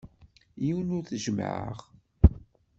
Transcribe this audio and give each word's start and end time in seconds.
Yiwen 0.63 0.95
ur 0.97 1.03
t-jemmɛeɣ. 1.05 1.77